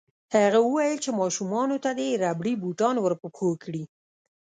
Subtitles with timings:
[0.35, 3.83] هغه وویل چې ماشومانو ته دې ربړي بوټان ورپه پښو کړي